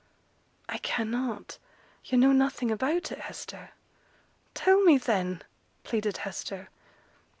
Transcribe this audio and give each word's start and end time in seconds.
'I 0.67 0.79
cannot; 0.79 1.59
yo' 2.05 2.17
know 2.17 2.31
nothing 2.31 2.71
about 2.71 3.11
it, 3.11 3.19
Hester.' 3.19 3.69
'Tell 4.55 4.81
me, 4.81 4.97
then,' 4.97 5.43
pleaded 5.83 6.17
Hester. 6.25 6.69